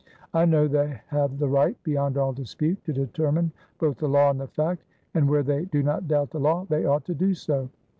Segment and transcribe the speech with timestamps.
[0.33, 4.41] I know they have the right, beyond all dispute, to determine both the law and
[4.41, 7.69] the fact, and where they do not doubt the law, they ought to do so."